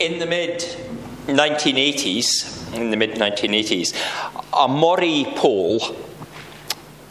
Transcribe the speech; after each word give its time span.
In 0.00 0.18
the 0.18 0.24
mid 0.24 0.60
1980s, 1.26 2.74
in 2.74 2.90
the 2.90 2.96
mid 2.96 3.16
1980s, 3.16 3.94
a 4.58 4.66
MORI 4.66 5.26
poll 5.36 5.78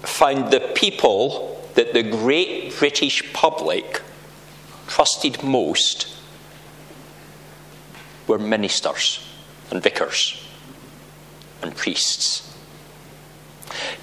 found 0.02 0.52
the 0.52 0.60
people 0.74 1.64
that 1.76 1.94
the 1.94 2.02
great 2.02 2.76
British 2.80 3.32
public 3.32 4.02
trusted 4.88 5.44
most 5.44 6.08
were 8.26 8.40
ministers 8.40 9.24
and 9.70 9.84
vicars 9.84 10.44
and 11.62 11.76
priests. 11.76 12.58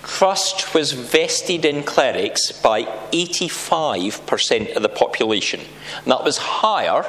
Trust 0.04 0.74
was 0.74 0.92
vested 0.92 1.64
in 1.64 1.82
clerics 1.82 2.52
by 2.52 2.84
85% 3.10 4.76
of 4.76 4.82
the 4.82 4.88
population. 4.88 5.60
And 6.04 6.12
that 6.12 6.22
was 6.22 6.38
higher 6.38 7.04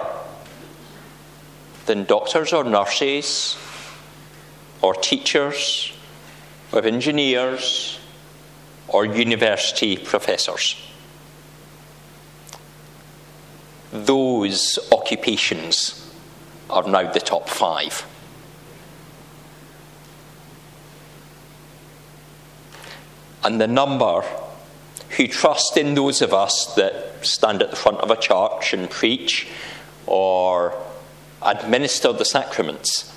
than 1.87 2.03
doctors 2.03 2.53
or 2.53 2.63
nurses 2.63 3.57
or 4.81 4.93
teachers 4.93 5.91
or 6.71 6.85
engineers 6.85 7.99
or 8.87 9.05
university 9.05 9.97
professors. 9.97 10.75
Those 13.91 14.77
occupations 14.91 16.13
are 16.69 16.87
now 16.87 17.11
the 17.11 17.19
top 17.19 17.49
five. 17.49 18.05
And 23.43 23.61
the 23.61 23.67
number 23.67 24.23
who 25.11 25.27
trust 25.27 25.77
in 25.77 25.95
those 25.95 26.21
of 26.21 26.33
us 26.33 26.73
that 26.75 27.25
stand 27.25 27.61
at 27.61 27.69
the 27.69 27.77
front 27.77 27.99
of 27.99 28.11
a 28.11 28.17
church 28.17 28.73
and 28.73 28.89
preach 28.89 29.47
or 30.05 30.77
administer 31.41 32.11
the 32.13 32.25
sacraments 32.25 33.13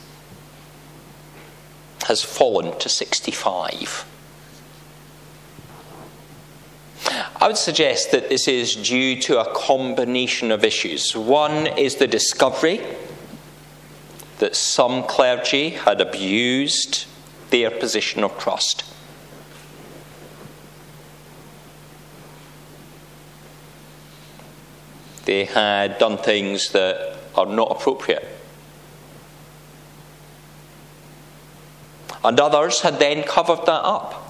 has 2.07 2.23
fallen 2.23 2.79
to 2.79 2.89
65. 2.89 4.07
I 7.37 7.47
would 7.47 7.57
suggest 7.57 8.13
that 8.13 8.29
this 8.29 8.47
is 8.47 8.77
due 8.77 9.21
to 9.23 9.41
a 9.41 9.55
combination 9.55 10.51
of 10.51 10.65
issues. 10.65 11.17
One 11.17 11.67
is 11.67 11.97
the 11.97 12.07
discovery 12.07 12.81
that 14.39 14.55
some 14.55 15.03
clergy 15.05 15.71
had 15.71 16.01
abused 16.01 17.07
their 17.51 17.71
position 17.71 18.25
of 18.25 18.39
trust. 18.39 18.85
They 25.25 25.45
had 25.45 25.99
done 25.99 26.19
things 26.19 26.73
that 26.73 27.10
are 27.35 27.47
not 27.47 27.71
appropriate. 27.71 28.27
And 32.23 32.39
others 32.39 32.81
had 32.81 32.99
then 32.99 33.23
covered 33.23 33.65
that 33.67 33.83
up. 33.83 34.27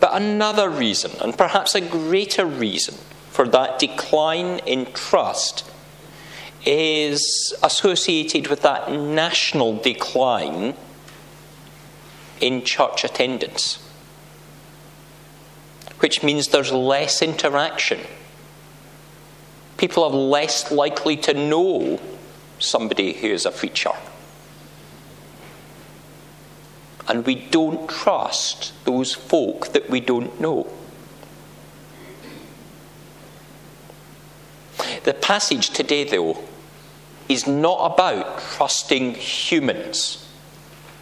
But 0.00 0.14
another 0.14 0.68
reason, 0.70 1.12
and 1.20 1.36
perhaps 1.36 1.74
a 1.74 1.80
greater 1.80 2.46
reason, 2.46 2.94
for 3.30 3.48
that 3.48 3.78
decline 3.78 4.60
in 4.60 4.92
trust 4.92 5.68
is 6.64 7.54
associated 7.62 8.48
with 8.48 8.62
that 8.62 8.90
national 8.92 9.76
decline 9.78 10.74
in 12.40 12.64
church 12.64 13.04
attendance, 13.04 13.87
which 16.00 16.22
means 16.22 16.48
there's 16.48 16.72
less 16.72 17.22
interaction. 17.22 18.00
People 19.76 20.04
are 20.04 20.10
less 20.10 20.70
likely 20.70 21.16
to 21.16 21.34
know 21.34 22.00
somebody 22.58 23.12
who 23.12 23.28
is 23.28 23.46
a 23.46 23.52
feature. 23.52 23.92
and 27.08 27.24
we 27.24 27.34
don't 27.34 27.88
trust 27.88 28.72
those 28.84 29.14
folk 29.14 29.72
that 29.72 29.88
we 29.88 29.98
don't 29.98 30.38
know. 30.40 30.70
The 35.04 35.14
passage 35.14 35.70
today, 35.70 36.04
though, 36.04 36.38
is 37.28 37.46
not 37.46 37.94
about 37.94 38.40
trusting 38.40 39.14
humans. 39.14 40.28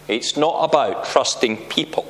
It's 0.07 0.37
not 0.37 0.63
about 0.63 1.05
trusting 1.05 1.57
people. 1.67 2.07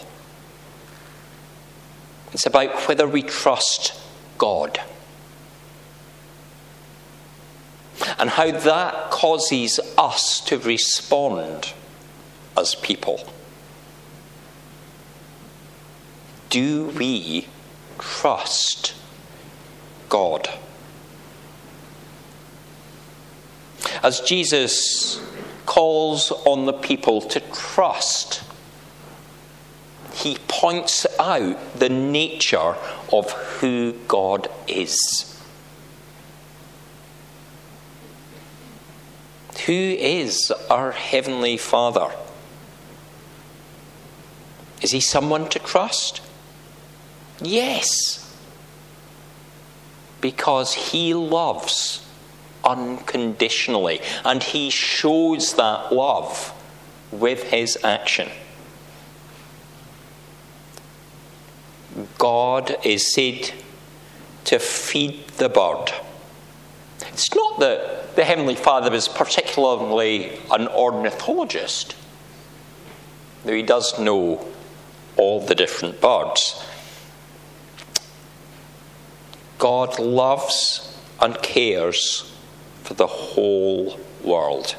It's 2.38 2.46
about 2.46 2.88
whether 2.88 3.08
we 3.08 3.24
trust 3.24 4.00
God. 4.38 4.80
And 8.20 8.30
how 8.30 8.52
that 8.52 9.10
causes 9.10 9.80
us 9.98 10.40
to 10.42 10.60
respond 10.60 11.74
as 12.56 12.76
people. 12.76 13.28
Do 16.52 16.94
we 16.96 17.48
trust 17.98 18.94
God? 20.08 20.48
As 24.04 24.20
Jesus 24.20 25.20
calls 25.66 26.32
on 26.46 26.68
the 26.68 26.74
people 26.74 27.20
to 27.22 27.40
trust, 27.40 28.44
he 30.28 30.38
points 30.50 31.08
out 31.20 31.80
the 31.80 31.88
nature 31.88 32.76
of 33.14 33.32
who 33.32 33.94
God 34.10 34.50
is. 34.68 35.42
Who 39.66 39.72
is 39.74 40.52
our 40.70 40.92
Heavenly 40.92 41.56
Father? 41.56 42.12
Is 44.82 44.92
he 44.92 45.00
someone 45.00 45.48
to 45.50 45.60
trust? 45.60 46.22
Yes. 47.42 48.24
Because 50.20 50.74
he 50.74 51.14
loves 51.14 52.06
unconditionally, 52.66 54.02
and 54.26 54.44
he 54.44 54.70
shows 54.70 55.54
that 55.54 55.94
love 55.94 56.54
with 57.12 57.44
his 57.44 57.78
action. 57.82 58.30
God 62.18 62.78
is 62.84 63.14
said 63.14 63.52
to 64.46 64.60
feed 64.60 65.28
the 65.38 65.50
bird. 65.50 65.92
It's 67.02 67.34
not 67.34 67.60
that 67.60 68.16
the 68.16 68.24
Heavenly 68.24 68.56
Father 68.56 68.94
is 68.94 69.08
particularly 69.08 70.40
an 70.52 70.68
ornithologist, 70.68 71.96
though 73.44 73.54
he 73.54 73.64
does 73.64 74.00
know 74.00 74.48
all 75.18 75.46
the 75.46 75.56
different 75.56 76.00
birds. 76.00 76.64
God 79.58 80.00
loves 80.00 80.96
and 81.20 81.42
cares 81.42 82.32
for 82.84 82.94
the 82.94 83.08
whole 83.08 84.00
world. 84.24 84.76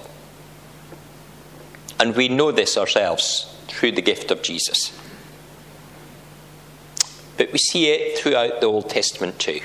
And 1.99 2.15
we 2.15 2.29
know 2.29 2.53
this 2.53 2.79
ourselves 2.79 3.55
through 3.67 3.93
the 3.93 4.03
gift 4.03 4.31
of 4.31 4.43
Jesus. 4.43 4.93
But 7.39 7.53
we 7.53 7.59
see 7.59 7.87
it 7.87 8.19
throughout 8.19 8.61
the 8.61 8.67
Old 8.67 8.91
Testament 8.91 9.39
too. 9.39 9.61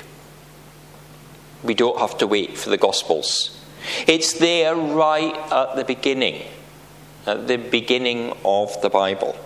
We 1.62 1.74
don't 1.74 1.98
have 1.98 2.16
to 2.18 2.26
wait 2.26 2.56
for 2.56 2.70
the 2.70 2.78
Gospels. 2.78 3.60
It's 4.06 4.32
there 4.32 4.74
right 4.74 5.34
at 5.52 5.76
the 5.76 5.84
beginning, 5.84 6.46
at 7.26 7.46
the 7.46 7.58
beginning 7.58 8.32
of 8.44 8.80
the 8.80 8.88
Bible 8.88 9.36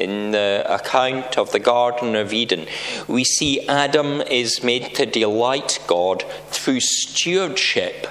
in 0.00 0.30
the 0.30 0.64
account 0.68 1.38
of 1.38 1.52
the 1.52 1.58
Garden 1.58 2.16
of 2.16 2.32
Eden, 2.32 2.66
we 3.06 3.24
see 3.24 3.66
Adam 3.68 4.20
is 4.22 4.64
made 4.64 4.94
to 4.94 5.06
delight 5.06 5.78
God 5.86 6.24
through 6.48 6.80
stewardship 6.80 8.06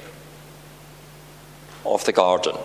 of 1.85 2.05
the 2.05 2.11
garden. 2.11 2.55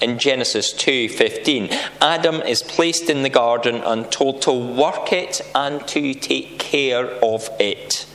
In 0.00 0.18
Genesis 0.18 0.72
2:15, 0.72 1.70
Adam 2.00 2.40
is 2.42 2.62
placed 2.62 3.10
in 3.10 3.22
the 3.22 3.28
garden 3.28 3.82
and 3.82 4.10
told 4.10 4.42
to 4.42 4.52
work 4.52 5.12
it 5.12 5.40
and 5.54 5.86
to 5.88 6.14
take 6.14 6.58
care 6.58 7.06
of 7.22 7.50
it. 7.58 8.06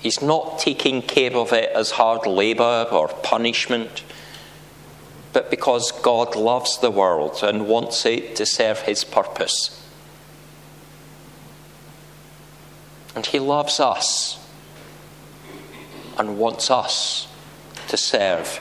He's 0.00 0.22
not 0.22 0.58
taking 0.58 1.02
care 1.02 1.36
of 1.36 1.52
it 1.52 1.70
as 1.74 1.92
hard 1.92 2.26
labor 2.26 2.86
or 2.90 3.08
punishment 3.08 4.02
but 5.32 5.50
because 5.50 5.90
God 5.90 6.36
loves 6.36 6.78
the 6.78 6.90
world 6.90 7.40
and 7.42 7.66
wants 7.66 8.04
it 8.04 8.36
to 8.36 8.46
serve 8.46 8.82
his 8.82 9.04
purpose. 9.04 9.78
And 13.14 13.26
he 13.26 13.38
loves 13.38 13.80
us 13.80 14.38
and 16.18 16.38
wants 16.38 16.70
us 16.70 17.28
to 17.88 17.96
serve 17.96 18.60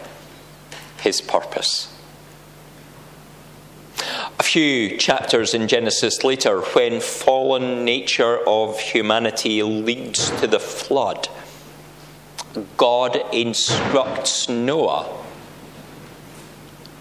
his 1.01 1.19
purpose. 1.21 1.93
A 4.39 4.43
few 4.43 4.97
chapters 4.97 5.53
in 5.53 5.67
Genesis 5.67 6.23
later, 6.23 6.61
when 6.61 7.01
fallen 7.01 7.85
nature 7.85 8.39
of 8.47 8.79
humanity 8.79 9.61
leads 9.61 10.29
to 10.39 10.47
the 10.47 10.59
flood, 10.59 11.27
God 12.77 13.21
instructs 13.31 14.49
Noah 14.49 15.17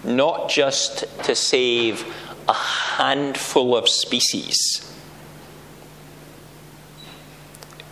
not 0.05 0.49
just 0.49 1.05
to 1.25 1.35
save 1.35 2.05
a 2.49 2.55
handful 2.55 3.76
of 3.76 3.88
species, 3.88 4.87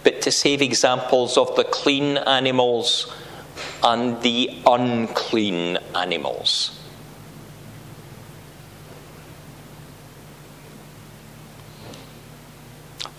but 0.05 0.23
to 0.23 0.31
save 0.31 0.63
examples 0.63 1.37
of 1.37 1.55
the 1.57 1.65
clean 1.65 2.17
animals 2.17 3.13
and 3.83 4.21
the 4.23 4.51
unclean 4.67 5.79
animals. 5.95 6.79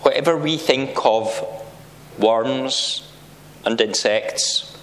Whatever 0.02 0.36
we 0.36 0.56
think 0.56 1.04
of 1.04 1.44
worms 2.18 3.10
and 3.64 3.80
insects, 3.80 4.76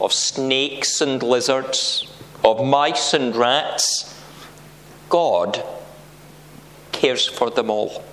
of 0.00 0.12
snakes 0.12 1.00
and 1.00 1.22
lizards, 1.22 2.10
of 2.44 2.64
mice 2.64 3.14
and 3.14 3.34
rats, 3.34 4.20
God 5.08 5.62
cares 6.92 7.26
for 7.26 7.50
them 7.50 7.70
all. 7.70 8.04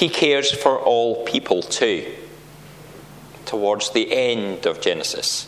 He 0.00 0.08
cares 0.08 0.50
for 0.50 0.78
all 0.78 1.26
people 1.26 1.60
too. 1.60 2.10
Towards 3.44 3.90
the 3.90 4.10
end 4.10 4.64
of 4.64 4.80
Genesis, 4.80 5.46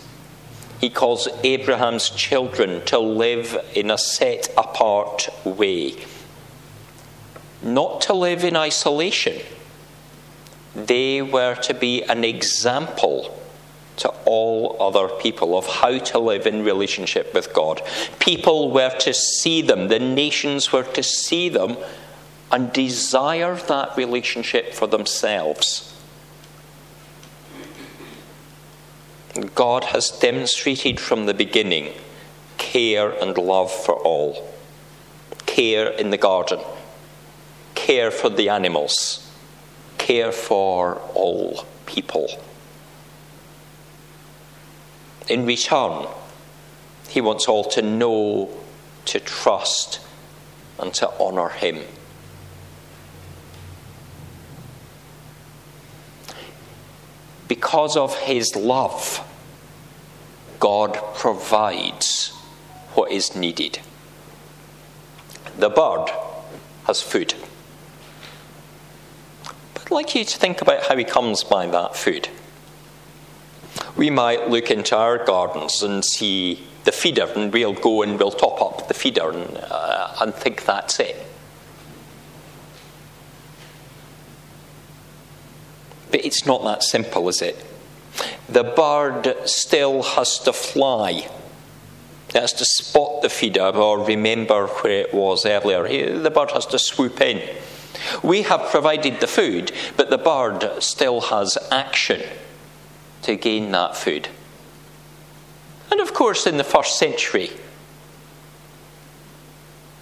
he 0.78 0.90
calls 0.90 1.26
Abraham's 1.42 2.10
children 2.10 2.84
to 2.84 2.98
live 2.98 3.56
in 3.74 3.90
a 3.90 3.96
set 3.96 4.52
apart 4.58 5.30
way, 5.46 6.04
not 7.62 8.02
to 8.02 8.12
live 8.12 8.44
in 8.44 8.54
isolation. 8.54 9.40
They 10.76 11.22
were 11.22 11.54
to 11.54 11.72
be 11.72 12.02
an 12.02 12.22
example 12.22 13.40
to 13.96 14.10
all 14.26 14.76
other 14.78 15.08
people 15.08 15.56
of 15.56 15.66
how 15.66 15.96
to 15.96 16.18
live 16.18 16.46
in 16.46 16.62
relationship 16.62 17.32
with 17.32 17.54
God. 17.54 17.80
People 18.18 18.70
were 18.70 18.94
to 18.98 19.14
see 19.14 19.62
them, 19.62 19.88
the 19.88 19.98
nations 19.98 20.72
were 20.72 20.82
to 20.82 21.02
see 21.02 21.48
them 21.48 21.78
and 22.52 22.72
desire 22.72 23.56
that 23.56 23.96
relationship 23.96 24.74
for 24.74 24.86
themselves. 24.86 25.88
God 29.54 29.84
has 29.84 30.10
demonstrated 30.10 31.00
from 31.00 31.24
the 31.24 31.32
beginning 31.32 31.94
care 32.58 33.10
and 33.10 33.36
love 33.38 33.72
for 33.72 33.94
all. 33.94 34.52
Care 35.46 35.88
in 35.88 36.10
the 36.10 36.18
garden, 36.18 36.60
care 37.74 38.10
for 38.10 38.28
the 38.28 38.50
animals, 38.50 39.30
care 39.98 40.32
for 40.32 40.96
all 41.14 41.66
people. 41.86 42.28
In 45.28 45.46
return, 45.46 46.06
he 47.08 47.20
wants 47.20 47.48
all 47.48 47.64
to 47.64 47.82
know, 47.82 48.48
to 49.06 49.20
trust, 49.20 50.00
and 50.78 50.92
to 50.94 51.10
honour 51.18 51.50
him. 51.50 51.80
Because 57.52 57.98
of 57.98 58.16
his 58.16 58.56
love, 58.56 59.22
God 60.58 60.98
provides 61.16 62.30
what 62.94 63.12
is 63.12 63.36
needed. 63.36 63.78
The 65.58 65.68
bird 65.68 66.08
has 66.86 67.02
food. 67.02 67.34
But 69.74 69.82
I'd 69.82 69.90
like 69.90 70.14
you 70.14 70.24
to 70.24 70.38
think 70.38 70.62
about 70.62 70.86
how 70.86 70.96
he 70.96 71.04
comes 71.04 71.44
by 71.44 71.66
that 71.66 71.94
food. 71.94 72.30
We 73.98 74.08
might 74.08 74.48
look 74.48 74.70
into 74.70 74.96
our 74.96 75.22
gardens 75.22 75.82
and 75.82 76.02
see 76.02 76.66
the 76.84 76.92
feeder, 76.92 77.30
and 77.36 77.52
we'll 77.52 77.74
go 77.74 78.00
and 78.00 78.18
we'll 78.18 78.30
top 78.30 78.62
up 78.62 78.88
the 78.88 78.94
feeder 78.94 79.28
and, 79.28 79.58
uh, 79.70 80.16
and 80.22 80.34
think 80.34 80.64
that's 80.64 80.98
it. 81.00 81.16
But 86.12 86.24
it's 86.24 86.46
not 86.46 86.62
that 86.64 86.82
simple, 86.82 87.28
is 87.28 87.42
it? 87.42 87.56
The 88.48 88.64
bird 88.64 89.34
still 89.46 90.02
has 90.02 90.38
to 90.40 90.52
fly. 90.52 91.28
It 92.28 92.34
has 92.34 92.52
to 92.52 92.64
spot 92.64 93.22
the 93.22 93.30
feeder 93.30 93.70
or 93.70 94.04
remember 94.04 94.66
where 94.66 95.00
it 95.00 95.14
was 95.14 95.46
earlier. 95.46 96.18
The 96.18 96.30
bird 96.30 96.50
has 96.52 96.66
to 96.66 96.78
swoop 96.78 97.20
in. 97.20 97.56
We 98.22 98.42
have 98.42 98.70
provided 98.70 99.20
the 99.20 99.26
food, 99.26 99.72
but 99.96 100.10
the 100.10 100.18
bird 100.18 100.82
still 100.82 101.22
has 101.22 101.56
action 101.70 102.20
to 103.22 103.36
gain 103.36 103.70
that 103.72 103.96
food. 103.96 104.28
And 105.90 106.00
of 106.00 106.12
course, 106.12 106.46
in 106.46 106.58
the 106.58 106.64
first 106.64 106.98
century, 106.98 107.50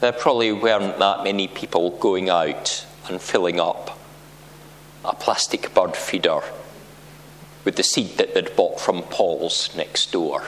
there 0.00 0.12
probably 0.12 0.50
weren't 0.50 0.98
that 0.98 1.22
many 1.22 1.46
people 1.46 1.90
going 1.90 2.30
out 2.30 2.84
and 3.08 3.20
filling 3.20 3.60
up 3.60 3.99
a 5.04 5.14
plastic 5.14 5.72
bird 5.74 5.96
feeder 5.96 6.42
with 7.64 7.76
the 7.76 7.82
seed 7.82 8.16
that 8.18 8.34
they'd 8.34 8.56
bought 8.56 8.80
from 8.80 9.02
Paul's 9.02 9.74
next 9.76 10.12
door. 10.12 10.44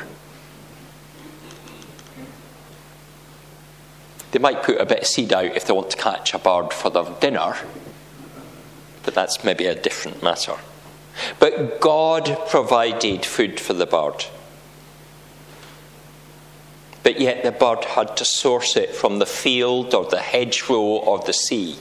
They 4.32 4.38
might 4.38 4.62
put 4.62 4.80
a 4.80 4.86
bit 4.86 5.00
of 5.00 5.06
seed 5.06 5.32
out 5.32 5.56
if 5.56 5.66
they 5.66 5.74
want 5.74 5.90
to 5.90 5.96
catch 5.96 6.32
a 6.32 6.38
bird 6.38 6.72
for 6.72 6.90
their 6.90 7.04
dinner, 7.20 7.54
but 9.02 9.14
that's 9.14 9.44
maybe 9.44 9.66
a 9.66 9.74
different 9.74 10.22
matter. 10.22 10.56
But 11.38 11.80
God 11.80 12.38
provided 12.48 13.26
food 13.26 13.60
for 13.60 13.74
the 13.74 13.86
bird. 13.86 14.24
But 17.02 17.20
yet 17.20 17.42
the 17.42 17.52
bird 17.52 17.84
had 17.84 18.16
to 18.16 18.24
source 18.24 18.76
it 18.76 18.94
from 18.94 19.18
the 19.18 19.26
field 19.26 19.92
or 19.92 20.06
the 20.06 20.20
hedgerow 20.20 20.78
or 20.78 21.18
the 21.18 21.32
sea. 21.32 21.76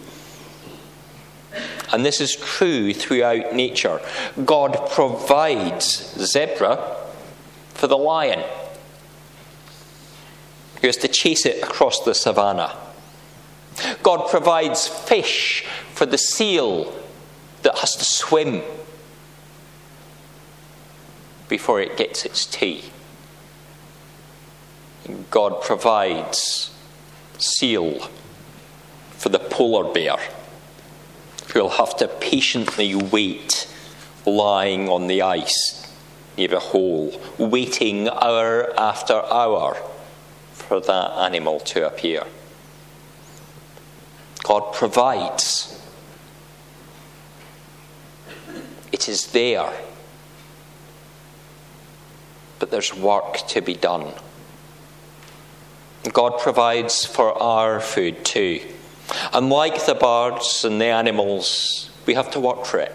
And 1.91 2.05
this 2.05 2.21
is 2.21 2.35
true 2.35 2.93
throughout 2.93 3.53
nature. 3.53 3.99
God 4.45 4.89
provides 4.91 6.15
zebra 6.17 6.97
for 7.73 7.87
the 7.87 7.97
lion 7.97 8.43
who 10.79 10.87
has 10.87 10.97
to 10.97 11.07
chase 11.07 11.45
it 11.45 11.61
across 11.61 12.03
the 12.03 12.15
savannah. 12.15 12.75
God 14.03 14.29
provides 14.29 14.87
fish 14.87 15.65
for 15.93 16.05
the 16.05 16.17
seal 16.17 16.93
that 17.63 17.77
has 17.79 17.95
to 17.95 18.05
swim 18.05 18.61
before 21.49 21.81
it 21.81 21.97
gets 21.97 22.25
its 22.25 22.45
tea. 22.45 22.85
God 25.29 25.61
provides 25.61 26.73
seal 27.37 28.07
for 29.11 29.29
the 29.29 29.39
polar 29.39 29.91
bear 29.93 30.17
who'll 31.53 31.69
have 31.69 31.95
to 31.97 32.07
patiently 32.07 32.95
wait 32.95 33.67
lying 34.25 34.87
on 34.87 35.07
the 35.07 35.21
ice 35.21 35.93
near 36.37 36.55
a 36.55 36.59
hole, 36.59 37.19
waiting 37.37 38.07
hour 38.07 38.73
after 38.79 39.13
hour 39.13 39.75
for 40.53 40.79
that 40.79 41.11
animal 41.17 41.59
to 41.59 41.85
appear. 41.85 42.23
God 44.43 44.73
provides. 44.73 45.77
It 48.91 49.07
is 49.09 49.27
there. 49.27 49.71
But 52.59 52.71
there's 52.71 52.95
work 52.95 53.37
to 53.49 53.61
be 53.61 53.73
done. 53.73 54.13
God 56.11 56.39
provides 56.39 57.05
for 57.05 57.41
our 57.41 57.79
food 57.79 58.25
too. 58.25 58.61
And 59.33 59.49
like 59.49 59.85
the 59.85 59.95
birds 59.95 60.63
and 60.65 60.79
the 60.79 60.85
animals, 60.85 61.89
we 62.05 62.13
have 62.13 62.31
to 62.31 62.39
work 62.39 62.65
for 62.65 62.79
it. 62.79 62.93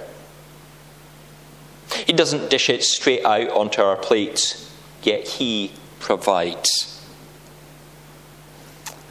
He 2.07 2.13
doesn't 2.13 2.51
dish 2.51 2.69
it 2.69 2.83
straight 2.83 3.25
out 3.25 3.51
onto 3.51 3.83
our 3.83 3.97
plates, 3.97 4.73
yet 5.03 5.27
He 5.27 5.73
provides. 6.01 6.93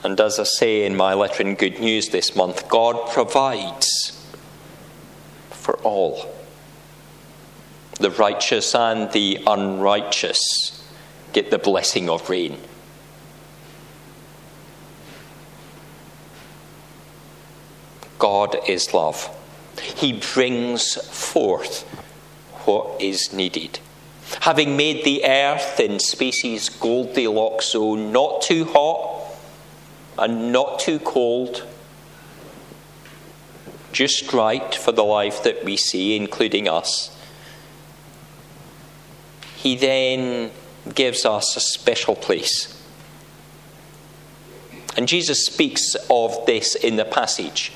And 0.04 0.20
as 0.20 0.40
I 0.40 0.44
say 0.44 0.86
in 0.86 0.96
my 0.96 1.14
letter 1.14 1.42
in 1.42 1.56
Good 1.56 1.80
News 1.80 2.10
this 2.10 2.36
month, 2.36 2.68
God 2.70 3.12
provides 3.12 4.24
for 5.50 5.78
all. 5.78 6.32
The 8.00 8.12
righteous 8.12 8.76
and 8.76 9.12
the 9.14 9.40
unrighteous 9.48 10.84
get 11.34 11.50
the 11.50 11.58
blessing 11.58 12.10
of 12.10 12.30
rain. 12.30 12.60
God 18.26 18.58
is 18.68 18.92
love. 18.92 19.30
He 19.80 20.12
brings 20.12 20.96
forth 20.96 21.84
what 22.66 23.00
is 23.00 23.32
needed. 23.32 23.78
Having 24.40 24.76
made 24.76 25.06
the 25.06 25.24
earth 25.24 25.80
in 25.80 26.00
species 26.00 26.70
Goldilocks 26.70 27.74
zone, 27.74 28.12
not 28.12 28.42
too 28.42 28.66
hot 28.66 29.38
and 30.18 30.52
not 30.52 30.80
too 30.80 30.98
cold, 30.98 31.68
just 33.92 34.34
right 34.34 34.74
for 34.74 34.92
the 34.92 35.04
life 35.04 35.44
that 35.44 35.64
we 35.64 35.78
see, 35.78 36.16
including 36.16 36.68
us. 36.68 37.16
He 39.56 39.76
then 39.76 40.50
gives 40.96 41.26
us 41.26 41.56
a 41.56 41.60
special 41.60 42.16
place. 42.16 42.76
And 44.98 45.08
Jesus 45.08 45.46
speaks 45.46 45.96
of 46.10 46.44
this 46.48 46.74
in 46.74 46.96
the 46.96 47.06
passage. 47.06 47.72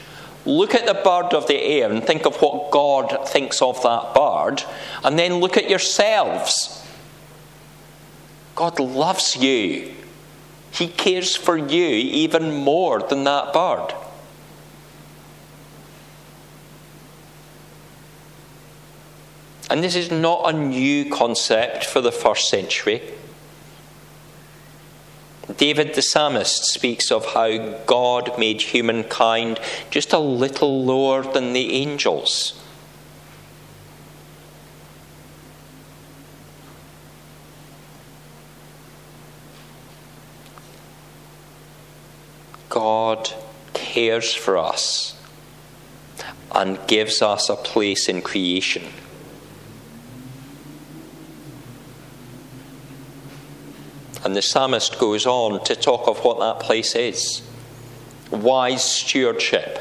Look 0.46 0.74
at 0.74 0.86
the 0.86 0.94
bird 0.94 1.34
of 1.34 1.48
the 1.48 1.62
air 1.62 1.92
and 1.92 2.04
think 2.04 2.26
of 2.26 2.38
what 2.38 2.72
God 2.72 3.28
thinks 3.28 3.62
of 3.62 3.82
that 3.84 4.14
bird, 4.14 4.64
and 5.04 5.20
then 5.20 5.36
look 5.36 5.58
at 5.58 5.70
yourselves. 5.70 6.86
God 8.56 8.80
loves 8.80 9.36
you. 9.36 9.94
He 10.72 10.88
cares 10.88 11.36
for 11.36 11.58
you 11.58 11.88
even 11.88 12.54
more 12.54 13.00
than 13.02 13.24
that 13.26 13.54
bird. 13.54 13.94
And 19.70 19.84
this 19.84 19.96
is 19.96 20.10
not 20.10 20.54
a 20.54 20.58
new 20.58 21.12
concept 21.12 21.86
for 21.86 22.02
the 22.02 22.12
first 22.12 22.50
century. 22.50 23.02
David 25.58 25.96
the 25.96 26.02
psalmist 26.02 26.66
speaks 26.66 27.12
of 27.12 27.34
how 27.34 27.58
God 27.86 28.38
made 28.38 28.62
humankind 28.62 29.60
just 29.90 30.14
a 30.14 30.20
little 30.20 30.84
lower 30.84 31.24
than 31.24 31.54
the 31.54 31.74
angels. 31.74 32.62
God 42.70 43.34
cares 43.74 44.34
for 44.34 44.58
us 44.58 45.20
and 46.54 46.80
gives 46.88 47.22
us 47.22 47.50
a 47.50 47.56
place 47.56 48.08
in 48.08 48.22
creation. 48.22 48.84
And 54.24 54.36
the 54.36 54.42
psalmist 54.42 55.00
goes 55.00 55.26
on 55.26 55.64
to 55.66 55.76
talk 55.76 56.08
of 56.08 56.24
what 56.24 56.40
that 56.40 56.66
place 56.66 56.96
is 56.96 57.42
wise 58.32 58.84
stewardship, 58.84 59.80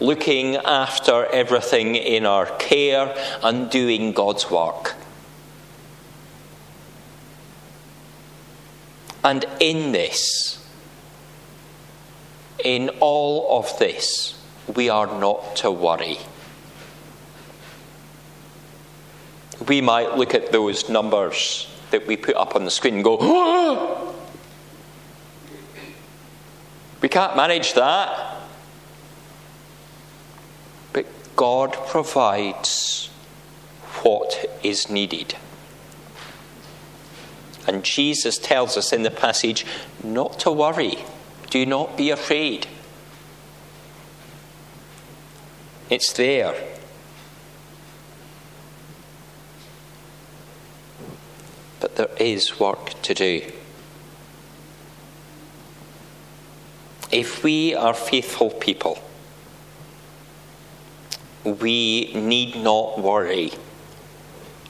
looking 0.00 0.56
after 0.56 1.26
everything 1.26 1.94
in 1.94 2.26
our 2.26 2.46
care 2.58 3.14
and 3.42 3.70
doing 3.70 4.12
God's 4.12 4.50
work. 4.50 4.94
And 9.22 9.44
in 9.60 9.92
this, 9.92 10.66
in 12.64 12.88
all 13.00 13.58
of 13.58 13.78
this, 13.78 14.38
we 14.74 14.88
are 14.88 15.06
not 15.06 15.56
to 15.56 15.70
worry. 15.70 16.18
We 19.68 19.82
might 19.82 20.16
look 20.16 20.34
at 20.34 20.52
those 20.52 20.88
numbers 20.88 21.66
that 21.90 22.06
we 22.06 22.16
put 22.16 22.36
up 22.36 22.56
on 22.56 22.64
the 22.64 22.70
screen 22.70 22.94
and 22.94 23.04
go, 23.04 23.16
we 27.00 27.08
can't 27.08 27.36
manage 27.36 27.74
that. 27.74 28.36
But 30.92 31.06
God 31.36 31.72
provides 31.88 33.10
what 34.02 34.46
is 34.62 34.88
needed. 34.88 35.36
And 37.66 37.84
Jesus 37.84 38.38
tells 38.38 38.76
us 38.76 38.92
in 38.92 39.02
the 39.02 39.10
passage 39.10 39.66
not 40.02 40.40
to 40.40 40.50
worry, 40.50 41.04
do 41.50 41.66
not 41.66 41.96
be 41.96 42.10
afraid. 42.10 42.66
It's 45.90 46.12
there. 46.12 46.54
There 52.00 52.08
is 52.18 52.58
work 52.58 52.94
to 53.02 53.12
do. 53.12 53.42
If 57.12 57.44
we 57.44 57.74
are 57.74 57.92
faithful 57.92 58.48
people, 58.48 58.98
we 61.44 62.10
need 62.14 62.56
not 62.56 62.98
worry 62.98 63.52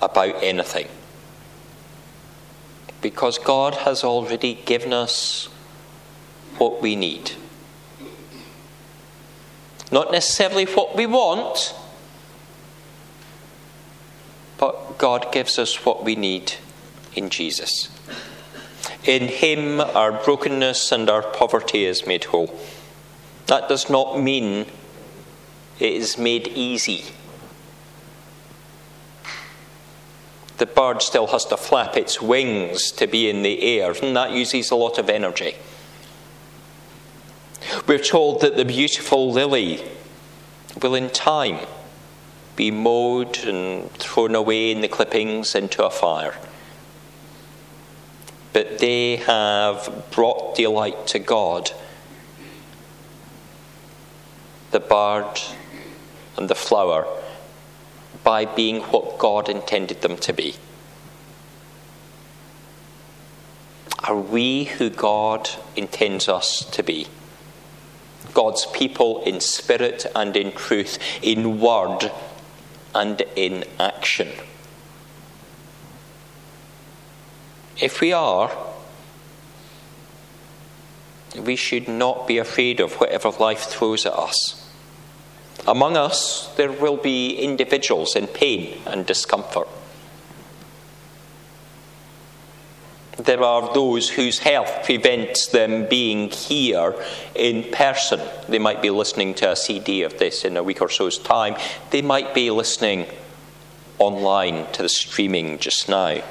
about 0.02 0.42
anything. 0.42 0.88
Because 3.00 3.38
God 3.38 3.74
has 3.86 4.02
already 4.02 4.54
given 4.54 4.92
us 4.92 5.46
what 6.58 6.82
we 6.82 6.96
need. 6.96 7.30
Not 9.92 10.10
necessarily 10.10 10.64
what 10.64 10.96
we 10.96 11.06
want, 11.06 11.74
but 14.58 14.98
God 14.98 15.30
gives 15.30 15.60
us 15.60 15.86
what 15.86 16.02
we 16.02 16.16
need 16.16 16.54
in 17.20 17.30
Jesus. 17.30 17.90
In 19.04 19.28
Him, 19.28 19.80
our 19.80 20.10
brokenness 20.10 20.90
and 20.90 21.08
our 21.08 21.22
poverty 21.22 21.84
is 21.84 22.06
made 22.06 22.24
whole. 22.24 22.58
That 23.46 23.68
does 23.68 23.88
not 23.88 24.20
mean 24.20 24.66
it 25.78 25.92
is 25.92 26.18
made 26.18 26.48
easy. 26.48 27.04
The 30.58 30.66
bird 30.66 31.00
still 31.00 31.28
has 31.28 31.46
to 31.46 31.56
flap 31.56 31.96
its 31.96 32.20
wings 32.20 32.90
to 32.92 33.06
be 33.06 33.30
in 33.30 33.42
the 33.42 33.62
air, 33.62 33.94
and 34.02 34.14
that 34.16 34.32
uses 34.32 34.70
a 34.70 34.76
lot 34.76 34.98
of 34.98 35.08
energy. 35.08 35.54
We're 37.86 37.98
told 37.98 38.40
that 38.42 38.56
the 38.56 38.64
beautiful 38.64 39.30
lily 39.30 39.82
will, 40.82 40.94
in 40.94 41.08
time, 41.10 41.66
be 42.56 42.70
mowed 42.70 43.38
and 43.38 43.90
thrown 43.92 44.34
away 44.34 44.70
in 44.70 44.80
the 44.80 44.88
clippings 44.88 45.54
into 45.54 45.84
a 45.84 45.90
fire 45.90 46.34
but 48.52 48.78
they 48.78 49.16
have 49.16 50.06
brought 50.10 50.56
delight 50.56 51.06
to 51.08 51.18
God. 51.18 51.70
The 54.70 54.80
bird 54.80 55.40
and 56.36 56.48
the 56.48 56.54
flower 56.54 57.06
by 58.24 58.44
being 58.44 58.82
what 58.82 59.18
God 59.18 59.48
intended 59.48 60.02
them 60.02 60.16
to 60.18 60.32
be. 60.32 60.56
Are 64.04 64.16
we 64.16 64.64
who 64.64 64.90
God 64.90 65.50
intends 65.76 66.28
us 66.28 66.64
to 66.70 66.82
be? 66.82 67.06
God's 68.32 68.66
people 68.66 69.22
in 69.24 69.40
spirit 69.40 70.06
and 70.14 70.36
in 70.36 70.52
truth, 70.52 70.98
in 71.22 71.60
word 71.60 72.10
and 72.94 73.22
in 73.36 73.64
action. 73.78 74.28
If 77.80 78.00
we 78.02 78.12
are, 78.12 78.50
we 81.36 81.56
should 81.56 81.88
not 81.88 82.26
be 82.26 82.38
afraid 82.38 82.80
of 82.80 82.94
whatever 82.94 83.30
life 83.30 83.60
throws 83.60 84.04
at 84.04 84.12
us. 84.12 84.68
Among 85.66 85.96
us, 85.96 86.52
there 86.56 86.72
will 86.72 86.96
be 86.96 87.36
individuals 87.36 88.16
in 88.16 88.26
pain 88.26 88.80
and 88.86 89.06
discomfort. 89.06 89.68
There 93.16 93.42
are 93.42 93.72
those 93.74 94.08
whose 94.08 94.38
health 94.38 94.84
prevents 94.84 95.46
them 95.46 95.86
being 95.88 96.30
here 96.30 96.94
in 97.34 97.64
person. 97.64 98.20
They 98.48 98.58
might 98.58 98.80
be 98.80 98.90
listening 98.90 99.34
to 99.34 99.52
a 99.52 99.56
CD 99.56 100.02
of 100.02 100.18
this 100.18 100.44
in 100.44 100.56
a 100.56 100.62
week 100.62 100.80
or 100.80 100.88
so's 100.88 101.18
time. 101.18 101.56
They 101.90 102.00
might 102.00 102.34
be 102.34 102.50
listening 102.50 103.06
online 103.98 104.70
to 104.72 104.82
the 104.82 104.88
streaming 104.88 105.58
just 105.58 105.88
now 105.88 106.22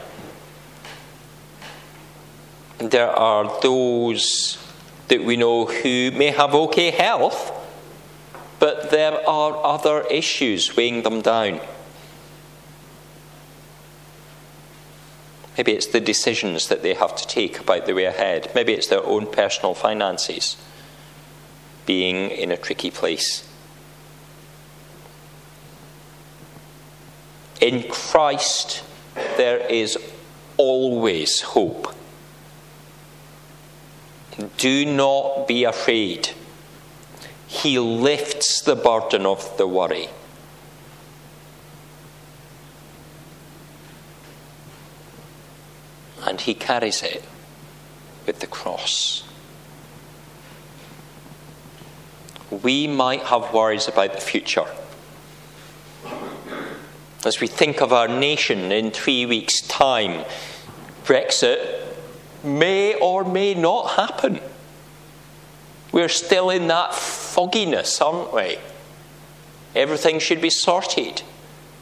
there 2.80 3.10
are 3.10 3.60
those 3.62 4.58
that 5.10 5.24
we 5.24 5.36
know 5.36 5.66
who 5.66 6.12
may 6.12 6.32
have 6.32 6.56
okay 6.56 6.92
health, 6.92 7.52
but 8.60 8.90
there 8.92 9.28
are 9.28 9.66
other 9.66 10.02
issues 10.10 10.76
weighing 10.76 11.04
them 11.04 11.22
down. 11.22 11.60
Maybe 15.58 15.74
it's 15.74 15.88
the 15.88 16.00
decisions 16.00 16.70
that 16.70 16.84
they 16.84 16.94
have 16.94 17.18
to 17.18 17.28
take 17.28 17.60
about 17.60 17.86
the 17.86 17.94
way 17.94 18.06
ahead. 18.06 18.50
Maybe 18.56 18.72
it's 18.72 18.88
their 18.88 19.06
own 19.06 19.28
personal 19.28 19.74
finances 19.74 20.56
being 21.86 22.30
in 22.30 22.50
a 22.50 22.56
tricky 22.56 22.92
place. 22.92 23.46
In 27.60 27.90
Christ, 27.90 28.84
there 29.36 29.60
is 29.68 29.98
always 30.56 31.42
hope. 31.42 31.94
Do 34.58 34.86
not 34.86 35.48
be 35.48 35.64
afraid. 35.64 36.30
He 37.48 37.80
lifts 37.80 38.62
the 38.62 38.76
burden 38.76 39.26
of 39.26 39.58
the 39.58 39.68
worry. 39.68 40.10
and 46.30 46.42
he 46.42 46.54
carries 46.54 47.02
it 47.02 47.24
with 48.26 48.40
the 48.40 48.48
cross. 48.48 49.24
We 52.52 52.88
might 52.88 53.24
have 53.24 53.54
worries 53.54 53.88
about 53.88 54.14
the 54.14 54.22
future. 54.22 54.66
As 57.26 57.42
we 57.42 57.48
think 57.48 57.82
of 57.82 57.92
our 57.92 58.08
nation 58.08 58.72
in 58.72 58.92
three 58.92 59.26
weeks' 59.26 59.62
time, 59.62 60.24
Brexit 61.04 61.79
may 62.44 62.96
or 62.96 63.24
may 63.24 63.54
not 63.54 63.92
happen. 63.92 64.40
We're 65.92 66.10
still 66.10 66.50
in 66.50 66.68
that 66.68 66.94
fogginess, 66.94 68.00
aren't 68.02 68.34
we? 68.34 68.58
Everything 69.76 70.20
should 70.20 70.42
be 70.42 70.50
sorted. 70.50 71.24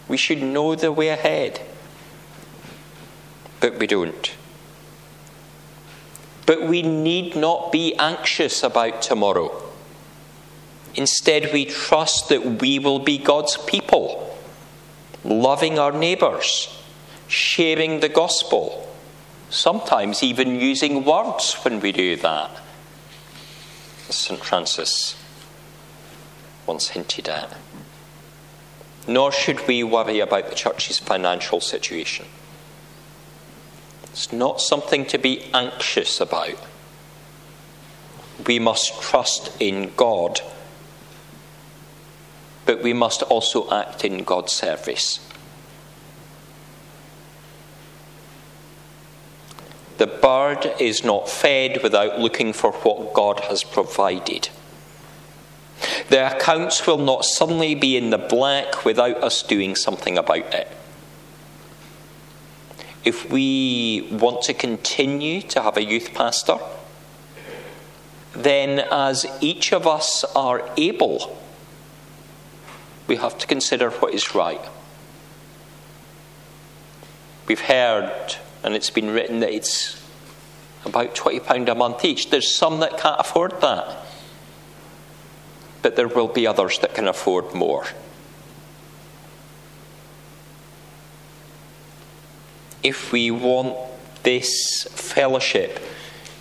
We 0.08 0.18
should 0.18 0.42
know 0.42 0.76
the 0.76 0.92
way 0.92 1.10
ahead. 1.10 1.62
But 3.60 3.78
we 3.80 3.88
don't. 3.88 4.36
But 6.46 6.64
we 6.64 6.82
need 6.82 7.36
not 7.36 7.72
be 7.72 7.94
anxious 7.96 8.64
about 8.64 9.02
tomorrow. 9.02 9.64
Instead, 10.96 11.52
we 11.54 11.66
trust 11.66 12.30
that 12.30 12.62
we 12.62 12.80
will 12.80 13.00
be 13.00 13.18
God's 13.18 13.58
people, 13.58 14.36
loving 15.24 15.78
our 15.78 15.92
neighbours, 15.92 16.82
sharing 17.28 18.00
the 18.00 18.10
gospel, 18.10 18.87
sometimes 19.50 20.24
even 20.24 20.60
using 20.60 21.04
words 21.04 21.54
when 21.64 21.80
we 21.80 21.92
do 21.92 22.16
that, 22.18 22.52
as 24.10 24.16
St. 24.16 24.44
Francis 24.44 25.16
once 26.66 26.90
hinted 26.90 27.30
at. 27.30 27.56
Nor 29.08 29.32
should 29.32 29.68
we 29.68 29.84
worry 29.84 30.20
about 30.20 30.50
the 30.50 30.56
church's 30.56 31.00
financial 31.00 31.62
situation. 31.62 32.26
It's 34.04 34.34
not 34.34 34.60
something 34.60 35.06
to 35.06 35.18
be 35.18 35.44
anxious 35.54 36.20
about. 36.20 36.62
We 38.46 38.60
must 38.60 39.02
trust 39.02 39.50
in 39.62 39.94
God, 39.96 40.42
but 42.66 42.84
we 42.84 42.94
must 42.94 43.24
also 43.24 43.70
act 43.72 44.04
in 44.04 44.24
God's 44.24 44.52
service. 44.52 45.20
The 49.98 50.08
bird 50.08 50.74
is 50.80 51.04
not 51.04 51.30
fed 51.30 51.82
without 51.82 52.20
looking 52.20 52.54
for 52.54 52.72
what 52.72 53.14
God 53.14 53.42
has 53.42 53.64
provided. 53.64 54.50
The 56.10 56.36
accounts 56.36 56.86
will 56.88 56.98
not 56.98 57.26
suddenly 57.26 57.76
be 57.76 57.98
in 57.98 58.10
the 58.10 58.18
black 58.18 58.86
without 58.86 59.24
us 59.24 59.44
doing 59.44 59.76
something 59.76 60.18
about 60.18 60.54
it 60.54 60.68
if 63.08 63.32
we 63.32 64.06
want 64.12 64.42
to 64.42 64.54
continue 64.54 65.42
to 65.42 65.62
have 65.62 65.78
a 65.78 65.84
youth 65.84 66.14
pastor, 66.14 66.58
then 68.34 68.86
as 68.92 69.26
each 69.40 69.72
of 69.72 69.88
us 69.88 70.26
are 70.36 70.70
able, 70.76 71.42
we 73.08 73.16
have 73.16 73.38
to 73.38 73.48
consider 73.48 73.90
what 73.92 74.14
is 74.14 74.36
right. 74.36 74.60
We've 77.48 77.62
heard, 77.62 78.36
and 78.64 78.76
it's 78.76 78.90
been 78.90 79.10
written, 79.10 79.40
that 79.40 79.54
it's 79.54 80.04
about 80.86 81.16
£20 81.16 81.70
a 81.70 81.76
month 81.76 82.04
each. 82.06 82.30
There's 82.30 82.54
some 82.54 82.80
that 82.80 82.98
can't 82.98 83.20
afford 83.20 83.62
that, 83.62 84.06
but 85.82 85.96
there 85.96 86.08
will 86.08 86.28
be 86.28 86.48
others 86.48 86.80
that 86.80 86.94
can 86.94 87.08
afford 87.08 87.54
more. 87.54 87.86
if 92.88 93.12
we 93.12 93.30
want 93.32 93.76
this 94.24 94.88
fellowship 94.92 95.80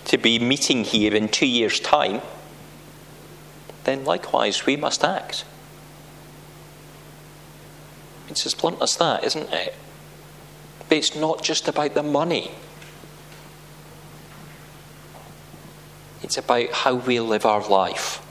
to 0.05 0.17
be 0.17 0.39
meeting 0.39 0.83
here 0.83 1.13
in 1.13 1.27
two 1.27 1.45
years' 1.45 1.79
time, 1.79 2.21
then 3.83 4.05
likewise 4.05 4.65
we 4.65 4.75
must 4.75 5.03
act. 5.03 5.43
It's 8.29 8.45
as 8.45 8.53
blunt 8.53 8.81
as 8.81 8.95
that, 8.97 9.23
isn't 9.23 9.51
it? 9.51 9.75
But 10.89 10.97
it's 10.97 11.15
not 11.15 11.43
just 11.43 11.67
about 11.67 11.93
the 11.93 12.03
money. 12.03 12.51
It's 16.23 16.37
about 16.37 16.71
how 16.71 16.95
we 16.95 17.19
live 17.19 17.45
our 17.45 17.67
life, 17.67 18.21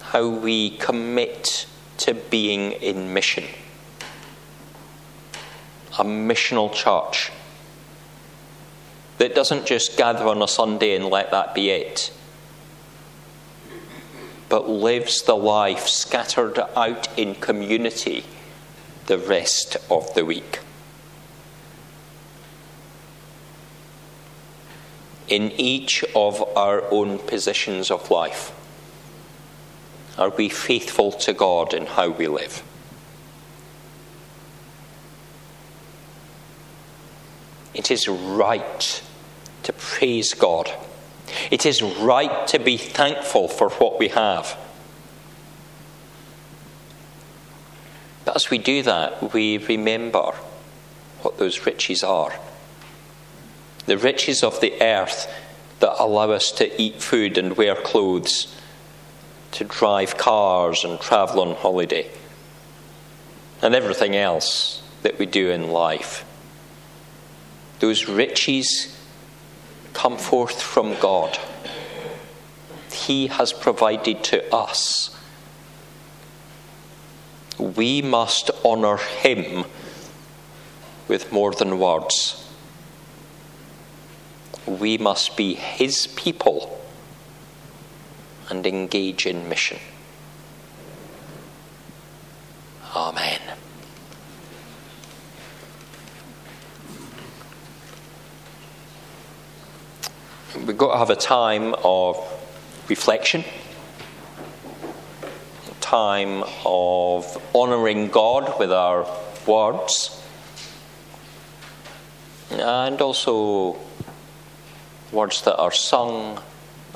how 0.00 0.28
we 0.28 0.70
commit 0.70 1.66
to 1.98 2.14
being 2.14 2.72
in 2.72 3.14
mission 3.14 3.44
a 5.98 6.04
missional 6.04 6.72
church 6.72 7.30
that 9.18 9.34
doesn't 9.34 9.66
just 9.66 9.96
gather 9.96 10.26
on 10.26 10.40
a 10.42 10.48
Sunday 10.48 10.96
and 10.96 11.06
let 11.06 11.30
that 11.30 11.54
be 11.54 11.70
it, 11.70 12.12
but 14.48 14.68
lives 14.68 15.22
the 15.22 15.36
life 15.36 15.86
scattered 15.86 16.58
out 16.74 17.08
in 17.18 17.34
community 17.34 18.24
the 19.06 19.18
rest 19.18 19.76
of 19.90 20.12
the 20.14 20.24
week. 20.24 20.60
In 25.28 25.50
each 25.52 26.04
of 26.14 26.42
our 26.56 26.82
own 26.90 27.18
positions 27.18 27.90
of 27.90 28.10
life, 28.10 28.52
are 30.18 30.30
we 30.30 30.48
faithful 30.48 31.10
to 31.12 31.32
God 31.32 31.72
in 31.72 31.86
how 31.86 32.10
we 32.10 32.28
live? 32.28 32.62
It 37.74 37.90
is 37.90 38.06
right 38.08 39.02
to 39.62 39.72
praise 39.72 40.34
God. 40.34 40.70
It 41.50 41.64
is 41.64 41.82
right 41.82 42.46
to 42.48 42.58
be 42.58 42.76
thankful 42.76 43.48
for 43.48 43.70
what 43.70 43.98
we 43.98 44.08
have. 44.08 44.58
But 48.24 48.36
as 48.36 48.50
we 48.50 48.58
do 48.58 48.82
that, 48.82 49.32
we 49.34 49.58
remember 49.58 50.32
what 51.22 51.38
those 51.38 51.66
riches 51.66 52.02
are 52.02 52.32
the 53.86 53.98
riches 53.98 54.42
of 54.42 54.60
the 54.60 54.80
earth 54.80 55.32
that 55.80 56.00
allow 56.00 56.30
us 56.30 56.52
to 56.52 56.80
eat 56.80 57.02
food 57.02 57.36
and 57.36 57.56
wear 57.56 57.74
clothes, 57.74 58.54
to 59.50 59.64
drive 59.64 60.16
cars 60.16 60.84
and 60.84 61.00
travel 61.00 61.40
on 61.40 61.56
holiday, 61.56 62.08
and 63.60 63.74
everything 63.74 64.14
else 64.14 64.82
that 65.02 65.18
we 65.18 65.26
do 65.26 65.50
in 65.50 65.68
life. 65.68 66.24
Those 67.80 68.08
riches 68.08 68.96
come 69.92 70.16
forth 70.16 70.62
from 70.62 70.98
God. 71.00 71.38
He 72.92 73.26
has 73.26 73.52
provided 73.52 74.22
to 74.24 74.54
us. 74.54 75.16
We 77.62 78.02
must 78.02 78.50
honour 78.64 78.96
Him 78.96 79.64
with 81.08 81.32
more 81.32 81.52
than 81.52 81.78
words. 81.78 82.50
We 84.66 84.98
must 84.98 85.36
be 85.36 85.54
His 85.54 86.06
people 86.08 86.80
and 88.50 88.66
engage 88.66 89.26
in 89.26 89.48
mission. 89.48 89.78
Amen. 92.94 93.40
we've 100.66 100.78
got 100.78 100.92
to 100.92 100.98
have 100.98 101.10
a 101.10 101.16
time 101.16 101.74
of 101.84 102.16
reflection, 102.88 103.44
time 105.92 106.42
of 106.64 107.36
honouring 107.54 108.08
God 108.08 108.58
with 108.58 108.72
our 108.72 109.06
words, 109.46 110.24
and 112.50 112.98
also 113.02 113.76
words 115.12 115.42
that 115.42 115.58
are 115.58 115.70
sung 115.70 116.40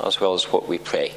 as 0.03 0.19
well 0.19 0.33
as 0.33 0.45
what 0.45 0.67
we 0.67 0.79
pray. 0.79 1.13